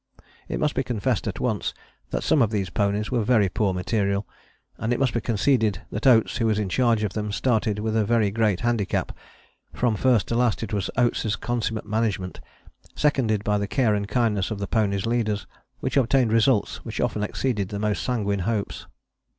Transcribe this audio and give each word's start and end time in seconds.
It 0.49 0.59
must 0.59 0.73
be 0.73 0.81
confessed 0.81 1.27
at 1.27 1.39
once 1.39 1.75
that 2.09 2.23
some 2.23 2.41
of 2.41 2.49
these 2.49 2.71
ponies 2.71 3.11
were 3.11 3.23
very 3.23 3.49
poor 3.49 3.71
material, 3.71 4.27
and 4.79 4.91
it 4.91 4.99
must 4.99 5.13
be 5.13 5.21
conceded 5.21 5.83
that 5.91 6.07
Oates 6.07 6.37
who 6.37 6.47
was 6.47 6.57
in 6.57 6.69
charge 6.69 7.03
of 7.03 7.13
them 7.13 7.31
started 7.31 7.77
with 7.77 7.95
a 7.95 8.03
very 8.03 8.31
great 8.31 8.61
handicap. 8.61 9.15
From 9.73 9.95
first 9.95 10.27
to 10.29 10.35
last 10.35 10.63
it 10.63 10.73
was 10.73 10.89
Oates' 10.97 11.35
consummate 11.35 11.85
management, 11.85 12.39
seconded 12.95 13.43
by 13.43 13.59
the 13.59 13.67
care 13.67 13.93
and 13.93 14.07
kindness 14.07 14.49
of 14.49 14.57
the 14.57 14.65
ponies' 14.65 15.05
leaders, 15.05 15.45
which 15.81 15.97
obtained 15.97 16.33
results 16.33 16.77
which 16.83 16.99
often 16.99 17.21
exceeded 17.21 17.69
the 17.69 17.77
most 17.77 18.01
sanguine 18.01 18.39
hopes. 18.39 18.87